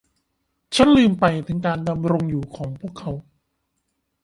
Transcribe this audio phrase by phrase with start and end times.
[0.75, 3.11] ฉันลืมไปถึงการดำรงอยู่ของพวกเขา